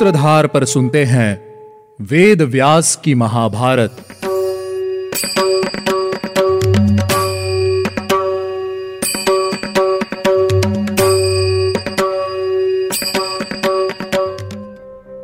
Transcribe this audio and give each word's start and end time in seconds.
सूत्रधार 0.00 0.46
पर 0.46 0.64
सुनते 0.64 1.04
हैं 1.04 1.30
वेद 2.00 2.42
व्यास 2.42 2.96
की 3.04 3.14
महाभारत। 3.14 3.90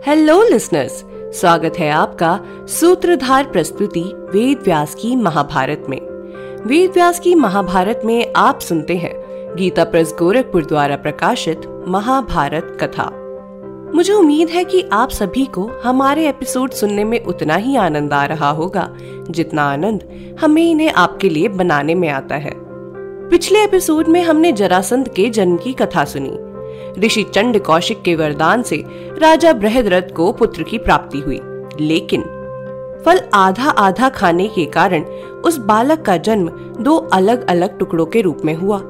हेलो 0.06 0.42
लिसनर्स 0.48 1.02
स्वागत 1.40 1.78
है 1.78 1.90
आपका 1.90 2.40
सूत्रधार 2.66 3.44
प्रस्तुति 3.44 4.04
वेद 4.14 4.58
व्यास 4.64 4.94
की 4.94 5.16
महाभारत 5.16 5.86
में। 5.88 6.00
वेद 6.66 6.90
व्यास 6.90 7.20
की 7.20 7.34
महाभारत 7.34 8.00
में 8.04 8.32
आप 8.36 8.60
सुनते 8.60 8.96
हैं 8.96 9.14
गीता 9.56 9.84
प्रेस 9.84 10.14
गोरखपुर 10.18 10.64
द्वारा 10.64 10.96
प्रकाशित 10.96 11.84
महाभारत 11.88 12.76
कथा। 12.80 13.25
मुझे 13.94 14.12
उम्मीद 14.12 14.48
है 14.48 14.64
कि 14.64 14.84
आप 14.92 15.10
सभी 15.10 15.46
को 15.46 15.70
हमारे 15.84 16.28
एपिसोड 16.28 16.70
सुनने 16.70 17.04
में 17.04 17.24
उतना 17.24 17.56
ही 17.56 17.76
आनंद 17.76 18.12
आ 18.12 18.24
रहा 18.24 18.50
होगा, 18.50 18.96
जितना 19.30 19.62
आनंद 19.62 20.04
हमें 20.40 20.70
इन्हें 20.70 20.92
आपके 20.92 21.28
लिए 21.28 21.48
बनाने 21.48 21.94
में 21.94 22.08
आता 22.08 22.34
है। 22.34 22.52
पिछले 23.28 23.64
एपिसोड 23.64 24.08
में 24.08 24.22
हमने 24.22 24.52
जरासंध 24.52 25.08
के 25.08 25.30
जन्म 25.30 25.56
की 25.56 25.72
कथा 25.72 26.04
सुनी। 26.04 26.38
ऋषि 27.06 27.22
चंड 27.22 27.60
कौशिक 27.60 28.02
के 28.02 28.14
वरदान 28.14 28.62
से 28.62 28.84
राजा 29.18 29.52
बृहदरथ 29.52 30.14
को 30.16 30.32
पुत्र 30.32 30.62
की 30.62 30.78
प्राप्ति 30.78 31.18
हुई। 31.18 31.40
लेकिन 31.80 32.22
फल 33.04 33.20
आधा 33.34 33.70
आधा 33.70 34.08
खाने 34.08 34.48
के 34.48 34.64
कारण 34.64 35.04
उस 35.44 35.56
बालक 35.56 36.02
का 36.02 36.16
जन्म 36.16 36.48
दो 36.80 36.96
अलग 36.96 37.48
अलग 37.48 37.78
टुकड़ों 37.78 38.06
के 38.06 38.20
रूप 38.20 38.38
में 38.44 38.54
हुआ, 38.54 38.80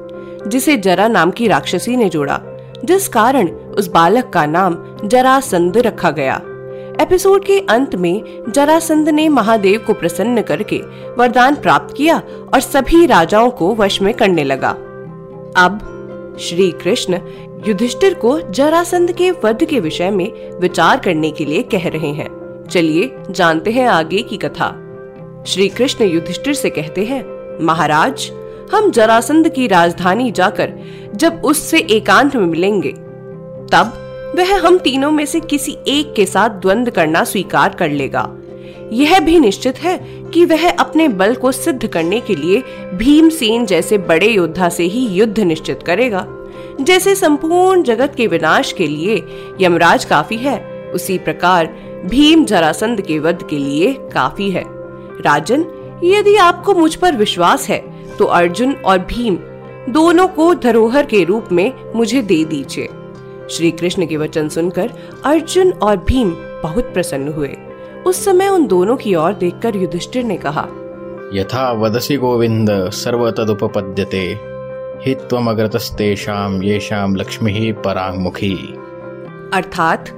जिसे 0.47 0.77
जरा 0.77 1.07
नाम 1.07 1.31
की 1.31 1.47
राक्षसी 1.47 1.95
ने 1.95 2.09
जोड़ा, 2.09 2.41
जिस 2.85 3.07
कारण 3.07 3.49
उस 3.77 3.87
बालक 3.87 4.29
का 4.29 4.45
नाम 4.45 4.77
जरासंध 5.05 5.77
रखा 5.77 6.11
गया। 6.11 6.41
एपिसोड 7.01 7.45
के 7.45 7.59
अंत 7.59 7.95
में 7.95 8.43
जरासंध 8.49 9.09
ने 9.09 9.29
महादेव 9.29 9.83
को 9.87 9.93
प्रसन्न 9.93 10.41
करके 10.41 10.77
वरदान 11.17 11.55
प्राप्त 11.55 11.95
किया 11.97 12.17
और 12.53 12.59
सभी 12.59 13.05
राजाओं 13.05 13.49
को 13.49 13.75
वश 13.75 14.01
में 14.01 14.13
करने 14.13 14.43
लगा। 14.43 14.69
अब 15.57 16.37
श्री 16.39 16.71
कृष्ण 16.71 17.19
युधिष्ठिर 17.67 18.13
को 18.13 18.39
जरासंध 18.51 19.11
के 19.11 19.31
वध 19.31 19.63
के 19.63 19.79
विषय 19.79 20.11
में 20.11 20.59
विचार 20.59 20.99
करने 20.99 21.31
के 21.31 21.45
लिए 21.45 21.61
कह 21.61 21.87
रहे 21.87 22.11
हैं। 22.11 22.29
चलिए 22.71 23.15
जानते 23.31 23.71
हैं 23.71 23.87
आगे 23.87 24.21
की 24.21 24.37
कथा। 24.37 24.73
श्री 25.47 25.67
कृष्ण 25.69 26.05
युधिष्ठिर 26.05 26.53
से 26.53 26.69
कहते 26.69 27.05
हैं, 27.05 27.23
महाराज, 27.65 28.31
हम 28.73 28.91
जरासंध 28.91 29.49
की 29.49 29.67
राजधानी 29.67 30.31
जाकर 30.31 30.73
जब 31.15 31.41
उससे 31.45 31.79
एकांत 31.79 32.35
में 32.35 32.45
मिलेंगे 32.45 32.93
तब 33.71 34.33
वह 34.35 34.55
हम 34.57 34.77
तीनों 34.77 35.11
में 35.11 35.25
से 35.25 35.39
किसी 35.39 35.77
एक 35.87 36.13
के 36.15 36.25
साथ 36.25 36.49
द्वंद 36.61 36.89
करना 36.89 37.23
स्वीकार 37.23 37.73
कर 37.73 37.89
लेगा। 37.89 38.29
यह 38.93 39.19
भी 39.19 39.39
निश्चित 39.39 39.77
है 39.77 39.97
कि 40.33 40.43
वह 40.45 40.69
अपने 40.69 41.07
बल 41.07 41.35
को 41.35 41.51
सिद्ध 41.51 41.87
करने 41.87 42.19
के 42.19 42.35
लिए 42.35 42.61
भीमसेन 42.93 43.65
जैसे 43.65 43.97
बड़े 43.97 44.27
योद्धा 44.27 44.69
से 44.69 44.83
ही 44.83 45.05
युद्ध 45.09 45.39
निश्चित 45.39 45.83
करेगा। 45.83 46.25
जैसे 46.81 47.15
संपूर्ण 47.15 47.83
जगत 47.83 48.13
के 48.17 48.27
विनाश 48.27 48.71
के 48.71 48.87
लिए 48.87 49.23
यमराज 49.61 50.05
काफ़ी 50.05 50.37
है, 50.37 50.59
उसी 50.93 51.17
प्रकार 51.17 51.73
भीम 52.05 52.45
जरासंध 52.45 53.01
के 53.01 53.19
वध 53.19 53.47
के 53.49 53.57
लिए 53.57 53.93
काफ़ी 54.13 54.49
है। 54.51 54.63
राजन, 55.21 55.65
यदि 56.03 56.35
आपको 56.37 56.73
मुझ 56.73 56.95
पर 56.95 57.15
विश्वास 57.15 57.67
है 57.69 57.79
तो 58.17 58.25
अर्जुन 58.25 58.73
और 58.75 58.99
भीम 59.07 59.37
दोनों 59.89 60.27
को 60.27 60.53
धरोहर 60.55 61.05
के 61.05 61.23
रूप 61.23 61.47
में 61.51 61.71
मुझे 61.95 62.21
दे 62.21 62.43
दीजिए। 62.45 62.87
श्री 63.49 63.71
कृष्ण 63.71 64.05
के 64.05 64.17
वचन 64.17 64.49
सुनकर 64.49 64.91
अर्जुन 65.25 65.71
और 65.71 65.97
भीम 65.97 66.31
बहुत 66.63 66.93
प्रसन्न 66.93 67.27
हुए। 67.27 67.55
उस 68.05 68.25
समय 68.25 68.47
उन 68.47 68.67
दोनों 68.67 68.95
की 68.97 69.15
ओर 69.15 69.33
देखकर 69.33 69.75
युधिष्ठिर 69.75 70.23
ने 70.23 70.37
कहा 70.37 70.67
यथा 71.33 71.71
वदसी 71.71 72.17
गोविंद 72.17 72.89
सर्व 72.89 73.31
तदुपपद्यते 73.31 74.39
हि 75.05 75.15
त्वमग्रतस्तेषां 75.15 76.63
येषां 76.63 77.15
लक्ष्मी 77.15 77.71
परांगमुखी 77.85 78.55
अर्थात 79.53 80.09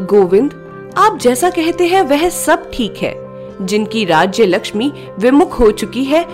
गोविंद 0.00 0.52
आप 0.96 1.18
जैसा 1.18 1.50
कहते 1.50 1.86
हैं 1.86 2.02
वह 2.02 2.28
सब 2.28 2.70
ठीक 2.70 2.96
है। 2.96 3.14
जिनकी 3.66 4.04
राज्य 4.04 4.46
लक्ष्मी 4.46 4.92
विमुख 5.18 5.60
हो 5.60 5.70
चुकी 5.70 6.04
है 6.04 6.24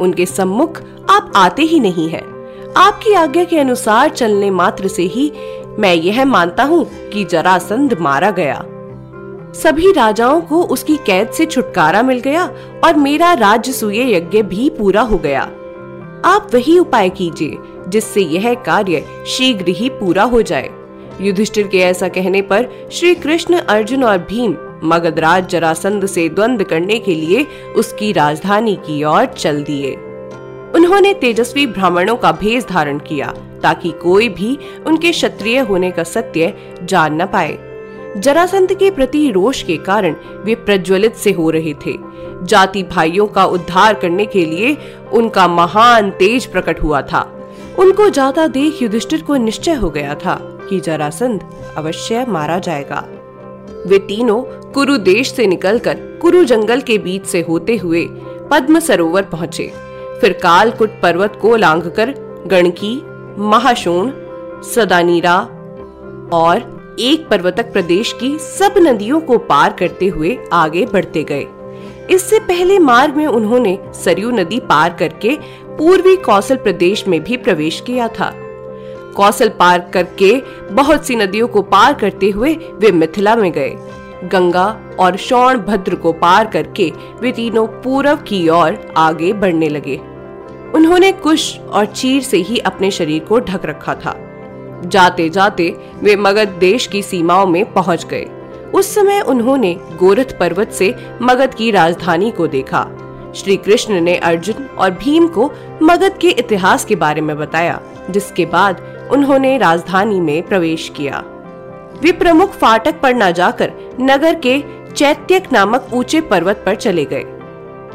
उनके 0.00 0.26
सम्मुख 0.26 0.80
आप 1.10 1.32
आते 1.36 1.62
ही 1.62 1.80
नहीं 1.80 2.08
है। 2.08 2.22
आपकी 2.76 3.12
आज्ञा 3.12 3.44
के 3.44 3.58
अनुसार 3.58 4.10
चलने 4.10 4.50
मात्र 4.50 4.88
से 4.88 5.02
ही 5.02 5.32
मैं 5.78 5.94
यह 5.94 6.24
मानता 6.24 6.64
हूँ 6.64 6.84
कि 7.10 7.24
जरासंध 7.24 7.96
मारा 8.00 8.30
गया। 8.30 8.64
सभी 9.54 9.92
राजाओं 9.92 10.40
को 10.40 10.62
उसकी 10.62 10.96
कैद 10.96 11.30
से 11.30 11.46
छुटकारा 11.46 12.02
मिल 12.02 12.20
गया 12.20 12.44
और 12.84 12.96
मेरा 12.96 13.32
राजसूय 13.32 14.14
यज्ञ 14.14 14.42
भी 14.42 14.70
पूरा 14.70 15.00
हो 15.00 15.18
गया। 15.18 15.42
आप 16.24 16.50
वही 16.54 16.78
उपाय 16.78 17.08
कीजिए, 17.08 17.56
जिससे 17.88 18.20
यह 18.20 18.54
कार्य 18.54 19.04
शीघ्र 19.26 19.68
ही 19.68 19.88
पूरा 19.88 20.22
हो 20.22 20.42
जाए। 20.42 20.70
युधिष्ठिर 21.20 21.66
के 21.66 21.78
ऐसा 21.78 22.08
कहने 22.08 22.42
पर 22.42 22.68
श्री 22.92 23.14
कृष्ण 23.14 23.58
अर्जुन 23.58 24.04
और 24.04 24.18
भीम 24.18 24.56
मगधराज 24.84 25.48
जरासंध 25.48 26.06
से 26.06 26.28
द्वंद 26.28 26.62
करने 26.62 26.98
के 26.98 27.14
लिए 27.14 27.46
उसकी 27.76 28.12
राजधानी 28.12 28.76
की 28.76 29.04
ओर 29.04 29.24
चल 29.26 29.62
दिए। 29.62 29.94
उन्होंने 30.74 31.14
तेजस्वी 31.14 31.66
ब्राह्मणों 31.66 32.16
का 32.16 32.32
भेष 32.32 32.66
धारण 32.66 32.98
किया। 32.98 33.34
ताकि 33.62 33.90
कोई 34.02 34.28
भी 34.28 34.58
उनके 34.86 35.10
क्षत्रिय 35.10 35.58
होने 35.58 35.90
का 35.90 36.02
सत्य 36.02 36.54
जान 36.82 37.22
न 37.22 37.26
पाए। 37.26 37.58
जरासंध 38.16 38.72
के 38.72 38.90
प्रति 38.90 39.30
रोष 39.30 39.62
के 39.62 39.76
कारण 39.76 40.14
वे 40.44 40.54
प्रज्वलित 40.54 41.14
से 41.14 41.32
हो 41.32 41.50
रहे 41.50 41.74
थे। 41.86 41.96
जाति 42.42 42.82
भाइयों 42.82 43.26
का 43.26 43.44
उद्धार 43.44 43.94
करने 43.94 44.26
के 44.26 44.44
लिए 44.44 44.76
उनका 45.12 45.48
महान 45.48 46.10
तेज 46.10 46.46
प्रकट 46.46 46.82
हुआ 46.82 47.02
था। 47.02 47.20
उनको 47.78 48.08
जाता 48.08 48.46
देख 48.46 48.82
युधिष्ठिर 48.82 49.22
को 49.22 49.36
निश्चय 49.36 49.72
हो 49.72 49.90
गया 49.90 50.14
था 50.14 50.34
कि 50.70 50.80
जरासंध 50.80 51.44
अवश्य 51.76 52.24
मारा 52.28 52.58
जाएगा। 52.58 53.04
वे 53.86 53.98
तीनों 53.98 54.42
कुरु 54.72 54.96
देश 54.96 55.32
से 55.32 55.46
निकलकर 55.46 55.98
कुरु 56.22 56.44
जंगल 56.44 56.80
के 56.80 56.98
बीच 56.98 57.24
से 57.24 57.40
होते 57.40 57.76
हुए 57.76 58.06
पद्म 58.50 58.80
सरोवर 58.80 59.22
पहुँचे। 59.22 59.72
फिर 60.20 60.32
कालकुट 60.32 60.90
पर्वत 61.02 61.38
को 61.42 61.56
लांघकर 61.56 62.14
गणकी 62.46 62.96
महाशोण, 63.40 64.10
सदानीरा 64.62 65.38
और 66.32 66.96
एक 67.00 67.28
पर्वतक 67.28 67.72
प्रदेश 67.72 68.12
की 68.12 68.38
सब 68.38 68.74
नदियों 68.78 69.20
को 69.20 69.38
पार 69.38 69.72
करते 69.72 70.06
हुए 70.06 70.38
आगे 70.52 70.86
बढ़ते 70.86 71.22
गए। 71.24 71.46
इससे 72.10 72.38
पहले 72.38 72.78
मार्ग 72.78 73.16
में 73.16 73.26
उन्होंने 73.26 73.78
सरयू 73.94 74.30
नदी 74.30 74.60
पार 74.60 74.92
करके 74.92 75.36
पूर्वी 75.78 76.16
कौशल 76.16 76.56
प्रदेश 76.56 77.08
में 77.08 77.24
भी 77.24 77.36
प्रवेश 77.36 77.80
किया 77.80 78.08
था। 78.08 78.32
कौशल 79.16 79.48
पार 79.48 79.90
करके 79.94 80.34
बहुत 80.70 81.06
सी 81.06 81.16
नदियों 81.16 81.48
को 81.48 81.62
पार 81.62 81.94
करते 81.94 82.30
हुए 82.30 82.54
वे 82.54 82.92
मिथिला 82.92 83.36
में 83.36 83.52
गए। 83.52 83.76
गंगा 84.24 84.66
और 85.00 85.16
शौण 85.16 85.58
भद्र 85.58 85.94
को 85.94 86.12
पार 86.12 86.46
करके 86.46 86.92
वे 87.20 87.32
तीनों 87.32 87.66
पूरब 87.66 88.18
की 88.18 88.48
ओर 88.48 88.94
आगे 88.96 89.32
बढ़ने 89.32 89.68
लगे। 89.68 90.00
उन्होंने 90.74 91.12
कुश 91.12 91.58
और 91.58 91.86
चीर 91.86 92.22
से 92.22 92.36
ही 92.36 92.58
अपने 92.58 92.90
शरीर 92.90 93.24
को 93.24 93.40
ढक 93.40 93.66
रखा 93.66 93.94
था। 93.94 94.14
जाते 94.84 95.28
जाते 95.28 95.76
वे 96.02 96.16
मगध 96.16 96.48
देश 96.48 96.86
की 96.86 97.02
सीमाओं 97.02 97.46
में 97.46 97.72
पहुँच 97.72 98.04
गए। 98.04 98.26
उस 98.74 98.94
समय 98.94 99.20
उन्होंने 99.20 99.74
गोरथ 99.96 100.38
पर्वत 100.38 100.72
से 100.72 100.94
मगध 101.22 101.54
की 101.54 101.70
राजधानी 101.70 102.30
को 102.30 102.46
देखा। 102.46 102.86
श्री 103.34 103.56
कृष्ण 103.56 104.00
ने 104.00 104.16
अर्जुन 104.16 104.64
और 104.78 104.90
भीम 104.90 105.26
को 105.28 105.50
मगध 105.82 106.18
के 106.18 106.28
इतिहास 106.28 106.84
के 106.84 106.94
बारे 106.94 107.20
में 107.20 107.36
बताया, 107.36 107.80
जिसके 108.10 108.46
बाद 108.46 108.80
उन्होंने 109.12 109.58
राजधानी 109.58 110.20
में 110.20 110.42
प्रवेश 110.42 110.92
किया। 110.96 111.22
वे 112.02 112.12
प्रमुख 112.12 112.50
फाटक 112.50 113.00
पर 113.00 113.14
न 113.14 113.32
जाकर 113.32 113.72
नगर 114.00 114.34
के 114.34 114.62
चैत्यक 114.92 115.52
नामक 115.52 115.88
ऊँचे 115.92 116.20
पर्वत 116.20 116.62
पर 116.66 116.74
चले 116.74 117.04
गए। 117.04 117.24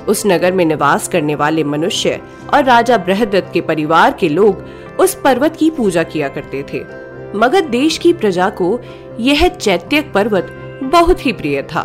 उस 0.07 0.25
नगर 0.25 0.51
में 0.51 0.63
निवास 0.65 1.07
करने 1.07 1.35
वाले 1.35 1.63
मनुष्य 1.63 2.19
और 2.53 2.63
राजा 2.63 2.97
बृहदत्त 2.97 3.49
के 3.53 3.61
परिवार 3.61 4.13
के 4.19 4.29
लोग 4.29 4.65
उस 4.99 5.15
पर्वत 5.15 5.55
की 5.55 5.69
पूजा 5.69 6.03
किया 6.03 6.27
करते 6.27 6.63
थे। 6.63 6.83
मगध 7.35 7.69
देश 7.69 7.97
की 7.97 8.13
प्रजा 8.13 8.49
को 8.51 8.79
यह 9.19 9.47
चैत्यक 9.47 10.11
पर्वत 10.13 10.47
बहुत 10.83 11.25
ही 11.25 11.31
प्रिय 11.33 11.61
था। 11.63 11.83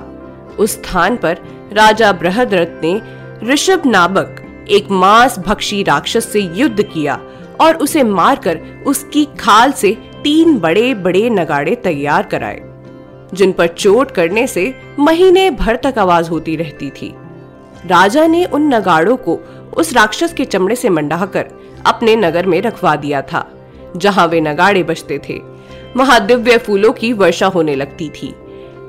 उस 0.58 0.72
स्थान 0.72 1.16
पर 1.16 1.38
राजा 1.72 2.12
बृहदरथ 2.12 2.82
ने 2.84 3.00
ऋषभ 3.44 3.82
नामक 3.86 4.44
एक 4.70 4.90
मांस 4.90 5.38
भक्षी 5.38 5.82
राक्षस 5.82 6.32
से 6.32 6.40
युद्ध 6.40 6.82
किया 6.82 7.20
और 7.60 7.76
उसे 7.76 8.02
मारकर 8.02 8.60
उसकी 8.86 9.24
खाल 9.38 9.72
से 9.72 9.96
तीन 10.22 10.58
बड़े 10.58 10.92
बड़े 10.94 11.28
नगाड़े 11.30 11.74
तैयार 11.74 12.22
कराए, 12.24 12.60
जिन 13.34 13.52
पर 13.52 13.66
चोट 13.68 14.10
करने 14.10 14.46
से 14.46 14.74
महीने 14.98 15.50
भर 15.50 15.76
तक 15.76 15.98
आवाज़ 15.98 16.30
होती 16.30 16.56
रहती 16.56 16.90
थी। 16.90 17.14
राजा 17.88 18.26
ने 18.26 18.44
उन 18.44 18.74
नगाड़ों 18.74 19.16
को 19.16 19.38
उस 19.76 19.92
राक्षस 19.92 20.32
के 20.32 20.44
चमड़े 20.44 20.76
से 20.76 20.88
मंडाकर 20.88 21.46
अपने 21.86 22.16
नगर 22.16 22.46
में 22.46 22.60
रखवा 22.62 22.94
दिया 22.96 23.22
था, 23.22 23.44
जहाँ 23.96 24.26
वे 24.26 24.40
नगाड़े 24.40 24.82
बजते 24.82 25.18
थे। 25.28 25.38
वहाँ 25.96 26.24
दिव्य 26.26 26.56
फूलों 26.58 26.92
की 26.92 27.12
वर्षा 27.12 27.46
होने 27.46 27.74
लगती 27.74 28.08
थी। 28.10 28.34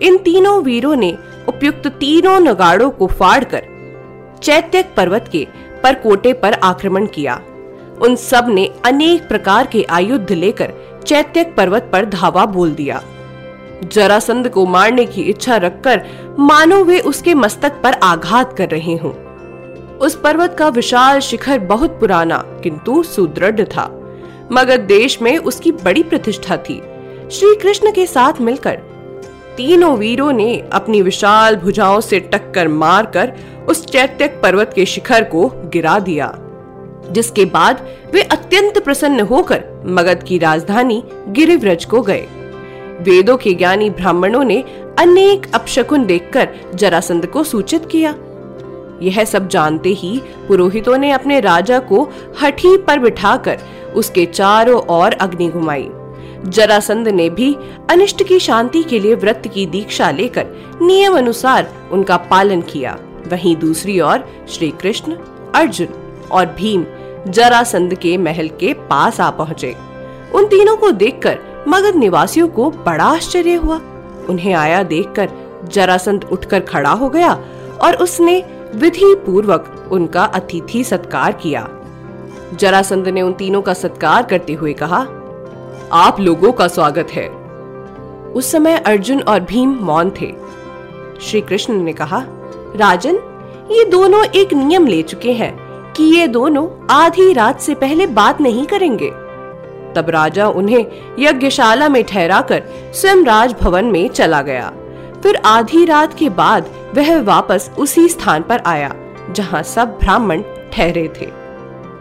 इन 0.02 0.18
तीनों 0.18 0.62
वीरों 0.64 0.96
ने 0.96 1.18
उपयुक्त 1.48 1.88
तीनों 2.00 2.40
नगाड़ों 2.40 2.90
को 2.90 3.08
फाड़कर 3.08 3.64
चैत्यक 4.44 4.94
पर्वत 4.98 5.30
के 5.32 5.48
परकोटे 5.84 6.34
पर 6.34 6.54
आक्रमण 6.54 7.06
किया। 7.06 7.36
उन 8.02 8.16
सबने 8.16 8.70
अनेक 8.86 9.28
प्रकार 9.28 9.68
के 9.68 9.84
आयुध 9.90 10.32
लेकर 10.32 10.74
चैत्यक 11.06 11.56
पर्वत 11.56 11.90
पर 11.94 12.06
धावा 12.06 12.46
बोल 12.46 12.72
दिया। 12.72 13.02
जरासंध 13.84 14.50
को 14.50 14.66
मारने 14.66 15.06
की 15.06 15.22
इच्छा 15.22 15.58
रखकर 15.58 16.02
मानो 16.40 16.84
वे 16.84 17.00
उसके 17.00 17.34
मस्तक 17.34 17.82
पर 17.84 17.94
आघात 17.94 18.58
कर 18.58 18.70
रहे 18.70 18.96
हों। 18.96 19.12
उस 19.98 20.16
पर्वत 20.16 20.56
का 20.60 20.68
विशाल 20.68 21.20
शिखर 21.20 21.60
बहुत 21.60 22.00
पुराना, 22.00 22.38
किंतु 22.64 23.04
सुदृढ़ 23.04 23.62
था। 23.62 23.90
मगर 24.52 24.78
देश 24.78 25.22
में 25.22 25.38
उसकी 25.38 25.72
बड़ी 25.72 26.04
प्रतिष्ठा 26.04 26.58
थी। 26.58 26.82
श्री 27.32 27.56
कृष्ण 27.56 27.92
के 27.92 28.06
साथ 28.06 28.42
मिलकर 28.42 28.80
तीनों 29.58 29.98
वीरों 29.98 30.32
ने 30.32 30.70
अपनी 30.74 31.02
विशाल 31.02 31.56
भुजाओं 31.56 32.00
से 32.02 32.20
टक्कर 32.20 32.68
मारकर 32.68 33.34
उस 33.70 33.86
चैत्यक 33.86 34.40
पर्वत 34.44 34.72
के 34.76 34.86
शिखर 34.86 35.24
को 35.24 35.48
गिरा 35.74 36.00
दिया, 36.00 36.34
जिसके 37.12 37.46
बाद 37.46 37.88
वे 38.14 38.22
अत्यंत 38.22 38.84
प्रसन्न 38.84 39.20
होकर 39.20 39.64
मगध 39.86 40.24
की 40.24 40.38
राजधानी 40.38 41.04
गिरिव्रज 41.28 41.86
को 41.86 42.02
गए। 42.02 42.28
वेदों 43.00 43.38
के 43.38 43.54
ज्ञानी 43.54 43.90
ब्राह्मणों 43.90 44.44
ने 44.44 44.64
अनेक 45.00 45.52
अपशकुन 45.54 46.06
देखकर 46.06 46.50
जरासंध 46.76 47.26
को 47.26 47.44
सूचित 47.44 47.86
किया। 47.86 48.16
यह 49.02 49.24
सब 49.26 49.48
जानते 49.48 49.90
ही 49.90 50.22
पुरोहितों 50.48 50.98
ने 50.98 51.12
अपने 51.12 51.40
राजा 51.40 51.80
को 51.80 52.10
हठी 52.42 52.78
पर 52.78 53.00
बिठाकर 53.00 53.60
उसके 53.96 54.26
चारों 54.26 54.82
ओर 54.90 55.14
अग्नि 55.14 55.48
घुमाई। 55.48 55.90
जरासंध 56.46 57.08
ने 57.08 57.30
भी 57.30 57.56
अनिष्ट 57.90 58.24
की 58.24 58.40
शांति 58.40 58.84
के 58.84 59.00
लिए 59.00 59.16
व्रत 59.16 59.44
की 59.54 59.66
दीक्षा 59.66 60.12
लेकर 60.12 60.46
नियम 60.82 61.18
अनुसार 61.18 61.74
उनका 61.92 62.18
पालन 62.18 62.62
किया। 62.62 62.98
वहीं 63.28 63.56
दूसरी 63.56 64.00
ओर 64.00 64.46
श्री 64.50 64.70
कृष्ण 64.72 65.16
अर्जुन 65.56 65.88
और 66.32 66.46
भीम 66.46 66.86
जरासंध 67.28 67.96
के 67.96 68.18
महल 68.18 68.48
के 68.48 68.74
पास 68.74 69.20
आ 69.20 69.30
पहुँचे। 69.30 69.76
उन 70.34 70.46
तीनों 70.46 70.78
को 70.78 70.92
देखकर 70.92 71.38
मगध 71.68 71.96
निवासियों 71.96 72.48
को 72.48 72.70
बड़ा 72.70 73.04
आश्चर्य 73.04 73.54
हुआ। 73.54 73.80
उन्हें 74.30 74.54
आया 74.54 74.84
देखकर 74.84 75.30
जरासंध 75.72 76.24
उठकर 76.24 76.60
खड़ा 76.60 76.92
हो 76.92 77.10
गया 77.10 77.34
और 77.82 77.96
उसने 77.96 78.44
विधि 78.76 79.16
पूर्वक 79.16 79.90
उनका 79.92 80.24
अतिथि 80.24 80.84
सत्कार 80.84 81.32
किया। 81.32 81.68
जरासंध 82.54 83.08
ने 83.08 83.22
उन 83.22 83.34
तीनों 83.34 83.62
का 83.62 83.74
सत्कार 83.74 84.24
करते 84.24 84.54
हुए 84.54 84.74
कहा, 84.74 85.06
आप 85.94 86.20
लोगों 86.20 86.52
का 86.52 86.68
स्वागत 86.68 87.08
है। 87.12 87.30
उस 88.32 88.52
समय 88.52 88.78
अर्जुन 88.78 89.22
और 89.22 89.40
भीम 89.40 89.70
मौन 89.82 90.12
थे। 90.22 90.34
श्री 91.22 91.42
कृष्ण 91.42 91.74
ने 91.74 91.94
कहा, 91.94 92.24
राजन, 92.76 93.16
ये 93.72 93.86
दोनों 93.86 94.26
एक 94.26 94.54
नियम 94.54 94.88
ले 94.88 95.02
चुके 95.02 95.32
हैं 95.32 95.58
कि 95.94 96.04
ये 96.04 96.28
दोनों 96.28 96.68
आधी 96.90 97.34
रात 97.34 97.60
से 97.60 97.76
पहले 97.76 98.08
बात 98.08 98.42
नहीं 98.42 98.66
करेंगे। 98.66 99.12
तब 99.96 100.10
राजा 100.10 100.48
उन्हें 100.48 100.86
यज्ञशाला 101.20 101.90
में 101.90 102.04
ठहराकर 102.04 102.64
स्वयं 102.96 103.26
राजभवन 103.26 103.86
में 103.86 104.08
चला 104.10 104.42
गया। 104.42 104.74
फिर 105.24 105.36
आधी 105.36 105.86
रात 105.86 106.14
के 106.14 106.30
बाद 106.30 106.70
वह 106.96 107.22
वापस 107.22 107.72
उसी 107.80 108.08
स्थान 108.10 108.42
पर 108.42 108.62
आया, 108.66 108.94
जहाँ 109.32 109.64
सब 109.64 109.88
ब्राह्मण 109.88 110.42
ठहरे 110.74 111.14
थे। 111.22 111.28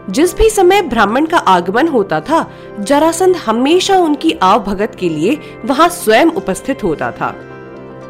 जिस 0.09 0.37
भी 0.37 0.49
समय 0.49 0.81
ब्राह्मण 0.81 1.25
का 1.25 1.37
आगमन 1.37 1.87
होता 1.87 2.19
था, 2.19 2.51
जरासंध 2.79 3.35
हमेशा 3.35 3.97
उनकी 3.97 4.31
आव 4.41 4.63
भगत 4.63 4.95
के 4.99 5.09
लिए 5.09 5.39
वहाँ 5.65 5.89
स्वयं 5.89 6.25
उपस्थित 6.25 6.83
होता 6.83 7.11
था। 7.11 7.35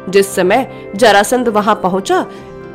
जिस 0.08 0.34
समय 0.34 0.90
जरासंध 0.96 1.48
वहाँ 1.48 1.74
पहुँचा, 1.74 2.26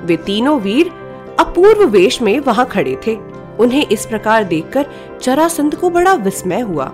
वे 0.03 0.17
तीनों 0.17 0.59
वीर 0.59 0.91
अपूर्व 1.39 1.83
वेश 1.83 2.21
में 2.21 2.39
वहाँ 2.39 2.65
खड़े 2.65 2.99
थे। 3.07 3.34
उन्हें 3.59 3.85
इस 3.87 4.05
प्रकार 4.05 4.43
देखकर 4.43 4.85
जरासंध 5.23 5.75
को 5.75 5.89
बड़ा 5.89 6.13
विस्मय 6.13 6.61
हुआ। 6.61 6.91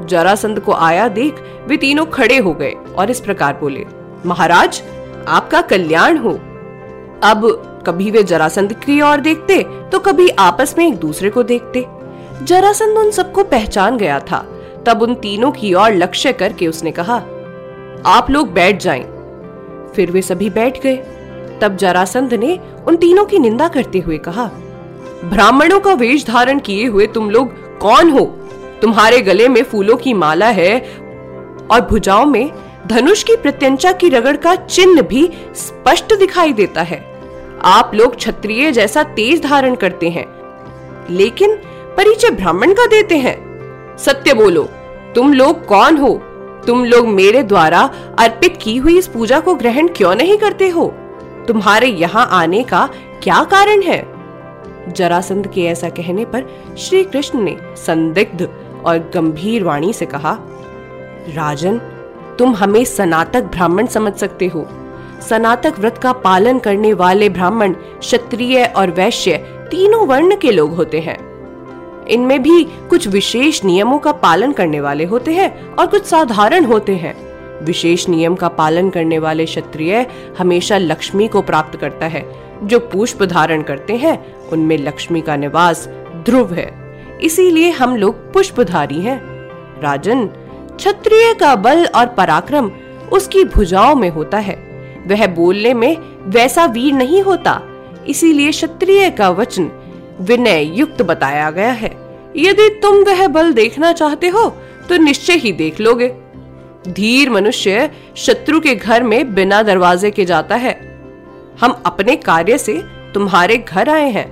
जरासंध 0.00 0.60
को 0.60 0.72
आया 0.72 1.08
देख 1.10 1.42
वे 1.68 1.76
तीनों 1.76 2.04
खड़े 2.06 2.36
हो 2.38 2.52
गए 2.54 2.72
और 2.98 3.10
इस 3.10 3.20
प्रकार 3.20 3.56
बोले, 3.60 3.84
महाराज, 4.26 4.82
आपका 5.28 5.60
कल्याण 5.62 6.18
हो। 6.18 6.38
अब 7.24 7.64
कभी 7.86 8.10
वे 8.10 8.22
जरासंध 8.22 8.72
की 8.80 9.00
ओर 9.00 9.20
देखते 9.20 9.62
तो 9.92 9.98
कभी 9.98 10.28
आपस 10.38 10.74
में 10.78 10.86
एक 10.86 10.96
दूसरे 10.96 11.30
को 11.30 11.42
देखते। 11.42 11.84
जरासंध 12.42 12.98
उन 12.98 13.10
सबको 13.10 13.44
पहचान 13.44 13.96
गया 13.96 14.18
था। 14.20 14.44
तब 14.86 15.02
उन 15.02 15.14
तीनों 15.14 15.50
की 15.52 15.72
ओर 15.74 15.92
लक्ष्य 15.92 16.32
करके 16.32 16.66
उसने 16.66 16.90
कहा, 16.92 17.14
आप 18.06 18.30
लोग 18.30 18.52
बैठ 18.52 18.80
जाएँ। 18.82 19.02
फिर 19.94 20.10
वे 20.10 20.22
सभी 20.22 20.50
बैठ 20.50 20.82
गए। 20.82 20.96
तब 21.60 21.76
जरासंध 21.76 22.34
ने 22.34 22.58
उन 22.86 22.96
तीनों 22.96 23.24
की 23.24 23.38
निंदा 23.38 23.68
करते 23.68 23.98
हुए 23.98 24.18
कहा 24.18 24.50
ब्राह्मणों 25.24 25.78
का 25.80 25.92
वेश 25.92 26.24
धारण 26.26 26.58
किए 26.58 26.86
हुए 26.86 27.06
तुम 27.06 27.30
लोग 27.30 27.78
कौन 27.78 28.10
हो? 28.10 28.24
तुम्हारे 28.82 29.20
गले 29.20 29.48
में 29.48 29.62
फूलों 29.62 29.96
की 29.96 30.12
माला 30.14 30.48
है 30.48 30.78
और 31.70 31.80
भुजाओं 31.80 32.26
में 32.26 32.50
धनुष 32.86 33.22
की 33.22 33.36
प्रत्यंचा 33.36 33.92
की 33.92 34.08
रगड़ 34.08 34.36
का 34.36 34.54
चिन्ह 34.56 35.02
भी 35.02 35.28
स्पष्ट 35.54 36.14
दिखाई 36.14 36.52
देता 36.52 36.82
है। 36.82 37.00
आप 37.64 37.90
लोग 37.94 38.16
क्षत्रिय 38.16 38.70
जैसा 38.72 39.02
तेज 39.02 39.42
धारण 39.42 39.74
करते 39.74 40.08
हैं, 40.08 40.26
लेकिन 41.10 41.56
परिचय 41.96 42.30
ब्राह्मण 42.30 42.72
का 42.72 42.86
देते 42.86 43.16
हैं। 43.16 43.36
सत्य 43.98 44.34
बोलो, 44.34 44.62
तुम 45.14 45.32
लोग 45.32 45.64
कौन 45.66 45.96
हो? 45.96 46.12
तुम 46.66 46.84
लोग 46.84 47.08
मेरे 47.08 47.42
द्वारा 47.42 47.80
अर्पित 48.18 48.58
की 48.62 48.76
हुई 48.76 48.96
इस 48.98 49.06
पूजा 49.06 49.40
को 49.40 49.54
ग्रहण 49.54 49.88
क्यों 49.88 50.14
नहीं 50.14 50.36
करते 50.38 50.68
हो? 50.68 50.86
तुम्हारे 51.48 51.86
यहाँ 51.86 52.28
आने 52.32 52.62
का 52.62 52.88
क्या 53.22 53.42
कारण 53.44 53.82
है? 53.82 54.17
जरासंध 54.92 55.46
के 55.46 55.64
ऐसा 55.64 55.88
कहने 55.88 56.24
पर 56.24 56.44
श्री 56.78 57.04
कृष्ण 57.04 57.40
ने 57.40 57.56
संदिग्ध 57.76 58.48
और 58.86 58.98
गंभीर 59.14 59.64
वाणी 59.64 59.92
से 59.92 60.06
कहा, 60.06 60.38
राजन, 61.34 61.78
तुम 62.38 62.54
हमें 62.54 62.84
सनातक 62.84 63.42
ब्राह्मण 63.42 63.86
समझ 63.86 64.12
सकते 64.12 64.46
हो। 64.46 64.66
सनातक 65.28 65.78
व्रत 65.78 65.98
का 65.98 66.12
पालन 66.12 66.58
करने 66.58 66.92
वाले 66.92 67.28
ब्राह्मण 67.28 67.72
क्षत्रिय 67.72 68.64
और 68.76 68.90
वैश्य 68.90 69.36
तीनों 69.70 70.06
वर्ण 70.06 70.36
के 70.36 70.50
लोग 70.50 70.74
होते 70.74 71.00
हैं। 71.00 71.18
इनमें 72.06 72.42
भी 72.42 72.64
कुछ 72.64 73.08
विशेष 73.08 73.64
नियमों 73.64 73.98
का 73.98 74.12
पालन 74.12 74.52
करने 74.52 74.80
वाले 74.80 75.04
होते 75.04 75.32
हैं 75.32 75.74
और 75.74 75.86
कुछ 75.86 76.04
साधारण 76.04 76.64
होते 76.64 76.96
हैं। 76.96 77.16
विशेष 77.64 78.08
नियम 78.08 78.34
का 78.34 78.48
पालन 78.48 78.90
करने 78.90 79.18
वाले 79.18 79.44
क्षत्रिय 79.44 80.06
हमेशा 80.38 80.78
लक्ष्मी 80.78 81.28
को 81.28 81.42
प्राप्त 81.42 81.78
करता 81.78 82.06
है। 82.06 82.47
जो 82.62 82.78
पुष्प 82.78 83.22
धारण 83.22 83.62
करते 83.62 83.96
हैं, 83.96 84.34
उनमें 84.48 84.76
लक्ष्मी 84.78 85.20
का 85.20 85.36
निवास 85.36 85.86
ध्रुव 86.24 86.54
है। 86.54 86.70
इसीलिए 87.22 87.70
हम 87.70 87.96
लोग 87.96 88.32
पुष्पधारी 88.32 89.00
हैं। 89.00 89.20
राजन, 89.82 90.26
क्षत्रिय 90.76 91.34
का 91.34 91.54
बल 91.56 91.84
और 91.86 92.06
पराक्रम 92.06 92.70
उसकी 93.12 93.44
भुजाओं 93.44 93.94
में 93.94 94.08
होता 94.10 94.38
है। 94.38 94.54
वह 95.06 95.26
बोलने 95.26 95.74
में 95.74 95.96
वैसा 96.26 96.64
वीर 96.64 96.94
नहीं 96.94 97.22
होता। 97.22 97.60
इसीलिए 98.08 98.50
क्षत्रिय 98.50 99.10
का 99.10 99.30
वचन 99.30 99.70
विनय 100.20 100.78
युक्त 100.78 101.02
बताया 101.02 101.50
गया 101.50 101.72
है। 101.72 101.90
यदि 102.36 102.68
तुम 102.82 102.96
वह 102.96 103.26
बल 103.28 103.52
देखना 103.52 103.92
चाहते 103.92 104.28
हो 104.28 104.48
तो 104.88 104.96
निश्चय 104.96 105.32
ही 105.32 105.52
देख 105.52 105.80
लोगे। 105.80 106.08
धीर 106.88 107.30
मनुष्य 107.30 107.90
शत्रु 108.16 108.60
के 108.60 108.74
घर 108.74 109.02
में 109.02 109.34
बिना 109.34 109.62
दरवाजे 109.62 110.10
के 110.10 110.24
जाता 110.24 110.56
है। 110.56 110.87
हम 111.60 111.82
अपने 111.86 112.16
कार्य 112.16 112.58
से 112.58 112.82
तुम्हारे 113.14 113.56
घर 113.56 113.88
आए 113.88 114.10
हैं। 114.10 114.26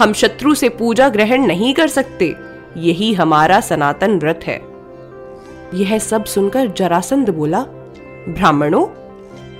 हम 0.00 0.12
शत्रु 0.12 0.54
से 0.54 0.68
पूजा 0.68 1.08
ग्रहण 1.08 1.46
नहीं 1.46 1.74
कर 1.74 1.88
सकते। 1.88 2.34
यही 2.76 3.12
हमारा 3.12 3.60
सनातन 3.60 4.18
व्रत 4.18 4.40
है। 4.44 4.60
यह 5.74 5.98
सब 5.98 6.24
सुनकर 6.24 6.66
जरासंध 6.66 7.30
बोला, 7.30 7.60
ब्राह्मणों, 8.28 8.86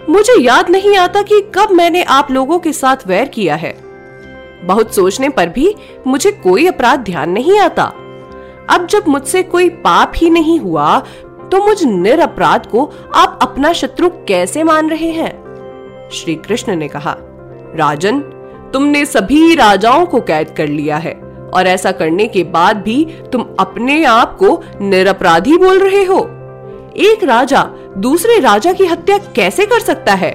मुझे 0.09 0.41
याद 0.41 0.71
नहीं 0.71 0.97
आता 0.97 1.23
कि 1.23 1.41
कब 1.55 1.71
मैंने 1.71 2.03
आप 2.03 2.31
लोगों 2.31 2.59
के 2.59 2.73
साथ 2.73 3.07
वैर 3.07 3.29
किया 3.29 3.55
है। 3.55 3.77
बहुत 4.65 4.95
सोचने 4.95 5.29
पर 5.29 5.49
भी 5.49 5.75
मुझे 6.07 6.31
कोई 6.33 6.67
अपराध 6.67 7.01
ध्यान 7.01 7.31
नहीं 7.31 7.59
आता। 7.61 7.85
अब 8.71 8.87
जब 8.91 9.09
मुझसे 9.09 9.43
कोई 9.43 9.69
पाप 9.69 10.13
ही 10.17 10.31
नहीं 10.31 10.59
हुआ 10.61 10.99
तो 11.53 11.65
मुझ 11.67 11.85
निरपराध 11.85 12.67
को 12.67 12.93
आप 13.15 13.39
अपना 13.43 13.73
शत्रु 13.73 14.09
कैसे 14.29 14.63
मान 14.63 14.91
रहे 14.91 15.11
हैं? 15.11 15.48
श्री 16.13 16.35
कृष्ण 16.37 16.77
ने 16.77 16.89
कहा, 16.89 17.15
राजन, 17.77 18.21
तुमने 18.73 19.05
सभी 19.07 19.55
राजाओं 19.55 20.07
को 20.07 20.21
कैद 20.21 20.51
कर 20.51 20.69
लिया 20.69 20.97
है, 20.97 21.13
और 21.55 21.67
ऐसा 21.67 21.93
करने 21.93 22.27
के 22.27 22.45
बाद 22.45 22.77
भी 22.77 23.05
तुम 23.33 23.45
अपने 23.61 24.05
आप 24.05 24.37
को 24.37 24.61
निरपराधी 24.81 25.57
बोल 25.57 25.79
रहे 25.79 26.05
हो 26.05 26.19
एक 26.99 27.25
राजा 27.25 27.63
दूसरे 27.99 28.39
राजा 28.39 28.73
की 28.73 28.85
हत्या 28.85 29.19
कैसे 29.37 29.67
कर 29.67 29.81
सकता 29.81 30.15
है 30.15 30.31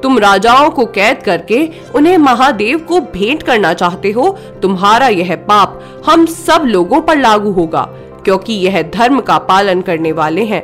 तुम 0.00 0.18
राजाओं 0.18 0.70
को 0.70 0.84
कैद 0.86 1.22
करके 1.22 1.68
उन्हें 1.94 2.16
महादेव 2.18 2.78
को 2.78 3.00
भेंट 3.00 3.42
करना 3.42 3.72
चाहते 3.74 4.10
हो, 4.10 4.28
तुम्हारा 4.62 5.08
यह 5.08 5.34
पाप 5.36 6.02
हम 6.06 6.26
सब 6.26 6.62
लोगों 6.66 7.00
पर 7.00 7.18
लागू 7.18 7.50
होगा, 7.50 7.82
क्योंकि 8.24 8.52
यह 8.52 8.80
धर्म 8.90 9.20
का 9.20 9.38
पालन 9.38 9.80
करने 9.82 10.12
वाले 10.12 10.44
हैं, 10.44 10.62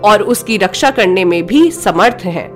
और 0.00 0.22
उसकी 0.22 0.56
रक्षा 0.56 0.90
करने 0.90 1.24
में 1.24 1.44
भी 1.46 1.70
समर्थ 1.70 2.24
हैं। 2.24 2.48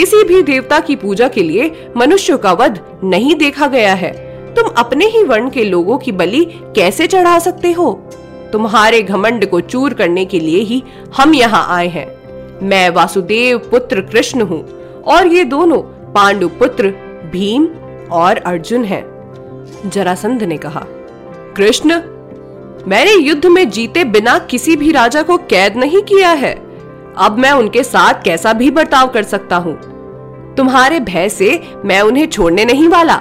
किसी 0.00 0.22
भी 0.24 0.42
देवता 0.42 0.80
की 0.80 0.96
पूजा 0.96 1.28
के 1.28 1.42
लिए 1.42 1.90
मनुष्य 1.96 2.36
का 2.36 2.52
वध 2.52 2.78
नहीं 3.04 3.34
देखा 3.34 3.66
गया 3.66 3.94
है। 3.94 4.12
तुम 4.54 4.66
अपने 4.66 5.06
ही 5.06 5.22
वर्ण 5.24 5.50
के 5.50 5.64
लोगों 5.64 5.98
की 5.98 6.12
बलि 6.12 6.44
कैसे 6.76 7.06
चढ़ा 7.06 7.38
सकते 7.38 7.72
हो? 7.72 7.92
तुम्हारे 8.52 9.02
घमंड 9.02 9.46
को 9.46 9.60
चूर 9.60 9.94
करने 9.94 10.24
के 10.24 10.40
लिए 10.40 10.60
ही 10.60 10.82
हम 11.16 11.34
यहाँ 11.34 11.66
आए 11.68 11.88
हैं। 11.88 12.06
मैं 12.62 12.90
वासुदेव 12.90 13.58
पुत्र 13.58 14.00
कृष्ण 14.00 14.40
हूँ 14.40 14.62
और 15.02 15.26
ये 15.26 15.44
दोनों 15.44 15.78
पांडु 16.12 16.48
पुत्र 16.48 16.88
भीम 17.32 17.68
और 18.12 18.36
अर्जुन 18.36 18.84
हैं। 18.84 19.04
जरासंध 19.90 20.42
ने 20.42 20.56
कहा, 20.56 20.84
कृष्ण, 21.56 22.00
मैंने 22.88 23.14
युद्ध 23.14 23.46
में 23.46 23.68
जीते 23.70 24.04
बिना 24.04 24.38
किसी 24.38 24.76
भी 24.76 24.92
राजा 24.92 25.22
को 25.22 25.36
कैद 25.36 25.76
नहीं 25.76 26.02
किया 26.02 26.30
है। 26.30 26.54
अब 27.18 27.38
मैं 27.38 27.52
उनके 27.52 27.82
साथ 27.82 28.14
कैसा 28.24 28.52
भी 28.52 28.70
बर्ताव 28.70 29.08
कर 29.08 29.22
सकता 29.22 29.56
हूँ? 29.56 29.89
तुम्हारे 30.56 31.00
भय 31.00 31.28
से 31.28 31.60
मैं 31.84 32.00
उन्हें 32.00 32.26
छोड़ने 32.26 32.64
नहीं 32.64 32.88
वाला। 32.88 33.16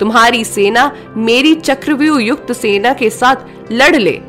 तुम्हारी 0.00 0.44
सेना 0.44 0.90
मेरी 1.16 1.54
चक्रव्यूह 1.54 2.22
युक्त 2.22 2.52
सेना 2.52 2.92
के 2.92 3.10
साथ 3.10 3.72
लड़ 3.72 3.96
ले, 3.96 4.20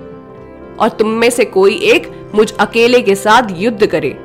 और 0.79 0.89
तुम 0.89 1.09
में 1.09 1.29
से 1.29 1.45
कोई 1.45 1.75
एक 1.85 2.11
मुझ 2.35 2.51
अकेले 2.51 3.01
के 3.01 3.15
साथ 3.15 3.51
युद्ध 3.51 3.85
करे। 3.85 4.17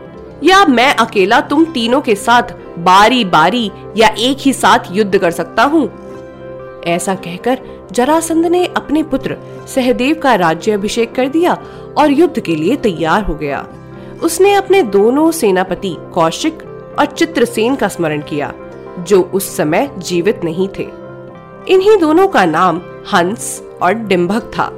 या 0.45 0.65
मैं 0.65 0.95
अकेला 0.97 1.41
तुम 1.41 1.65
तीनों 1.65 2.01
के 2.01 2.15
साथ 2.15 2.53
बारी 2.79 3.25
बारी 3.25 3.71
या 3.97 4.09
एक 4.19 4.37
ही 4.41 4.53
साथ 4.53 4.93
युद्ध 4.93 5.19
कर 5.19 5.31
सकता 5.31 5.63
हूँ? 5.63 5.89
ऐसा 6.87 7.15
कहकर 7.15 7.59
जरासंध 7.93 8.47
ने 8.47 8.65
अपने 8.67 9.03
पुत्र 9.03 9.37
सहदेव 9.69 10.15
का 10.15 10.35
राज्य 10.35 10.73
अभिषेक 10.73 11.15
कर 11.15 11.29
दिया 11.29 11.59
और 11.99 12.11
युद्ध 12.11 12.41
के 12.41 12.57
लिए 12.57 12.77
तैयार 12.77 13.23
हो 13.23 13.35
गया। 13.35 13.67
उसने 14.23 14.55
अपने 14.55 14.83
दोनों 14.83 15.31
सेनापति 15.31 15.97
कौशिक 16.15 16.63
और 16.99 17.07
चित्रसेन 17.07 17.77
का 17.77 17.89
स्मरण 17.89 18.23
किया, 18.23 18.55
जो 18.99 19.23
उस 19.23 19.57
समय 19.57 19.91
जीवित 19.99 20.45
नहीं 20.45 20.69
थे। 20.69 20.89
इन्हीं 21.69 21.97
दोनों 21.99 22.29
का 22.29 22.45
नाम 22.45 22.81
हंस 23.15 23.63
और 23.83 23.93
डिम्भक 23.93 24.43
था। 24.43 24.69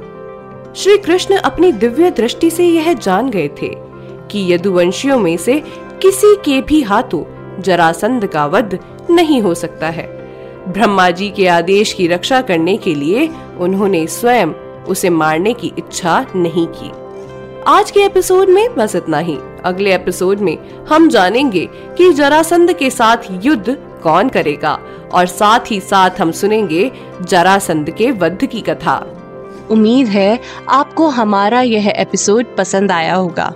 श्री 0.75 0.97
कृष्ण 0.97 1.35
अपनी 1.35 1.71
दिव्य 1.71 2.11
दृष्टि 2.11 2.49
से 2.49 2.65
यह 2.65 2.93
जान 2.93 3.29
गए 3.29 3.47
थे 3.47 3.75
कि 4.31 4.53
यदुवंशियों 4.53 5.19
में 5.19 5.37
से 5.37 5.63
किसी 6.01 6.35
के 6.35 6.61
भी 6.61 6.81
हाथों 6.81 7.23
जरासंध 7.61 8.25
का 8.25 8.45
वध 8.45 8.79
नहीं 9.09 9.41
हो 9.41 9.53
सकता 9.53 9.87
है। 9.87 10.07
ब्रह्मा 10.67 11.09
जी 11.09 11.29
के 11.29 11.47
आदेश 11.47 11.93
की 11.93 12.07
रक्षा 12.07 12.41
करने 12.41 12.77
के 12.77 12.95
लिए 12.95 13.29
उन्होंने 13.59 14.07
स्वयं 14.07 14.47
उसे 14.83 15.09
मारने 15.09 15.53
की 15.53 15.73
इच्छा 15.77 16.25
नहीं 16.35 16.67
की। 16.67 16.91
आज 17.67 17.91
के 17.91 17.99
एपिसोड 17.99 18.49
में 18.49 18.75
बस 18.75 18.95
इतना 18.95 19.19
ही। 19.19 19.37
अगले 19.65 19.93
एपिसोड 19.95 20.39
में 20.39 20.57
हम 20.89 21.07
जानेंगे 21.09 21.67
कि 21.97 22.11
जरासंध 22.13 22.73
के 22.73 22.89
साथ 22.89 23.17
युद्ध 23.45 23.77
कौन 24.03 24.29
करेगा 24.29 24.77
और 25.11 25.25
साथ 25.25 25.71
ही 25.71 25.79
साथ 25.79 26.21
हम 26.21 26.31
सुनेंगे 26.31 26.91
जरासंध 27.21 27.89
के 27.89 28.11
वध 28.11 28.45
की 28.45 28.61
कथा। 28.61 28.97
उम्मीद 29.71 30.07
है 30.07 30.39
आपको 30.69 31.07
हमारा 31.07 31.61
यह 31.61 31.87
एपिसोड 31.89 32.55
पसंद 32.57 32.91
आया 32.91 33.15
होगा। 33.15 33.53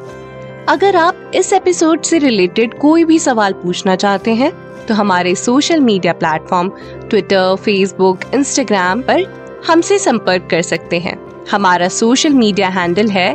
अगर 0.70 0.96
आप 0.96 1.32
इस 1.36 1.54
एपिसोड 1.54 2.02
से 2.02 2.18
रिलेटेड 2.18 2.78
कोई 2.80 3.04
भी 3.04 3.20
सवाल 3.20 3.54
पूछना 3.54 3.96
चाहते 3.96 4.34
हैं 4.34 4.52
तो 4.86 4.94
हमारे 4.94 5.36
social 5.36 5.80
media 5.80 6.14
platform 6.14 6.70
Twitter 7.10 7.56
Facebook 7.56 8.20
Instagram 8.34 9.02
पर 9.02 9.24
हमसे 9.68 10.00
संपर्क 10.00 10.48
कर 10.52 10.62
सकते 10.62 11.00
हैं। 11.00 11.18
हमारा 11.52 11.88
सोशल 11.88 12.34
मीडिया 12.34 12.68
हैंडल 12.68 13.10
है 13.10 13.34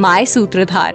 माय 0.00 0.26
सूत्रधार 0.26 0.94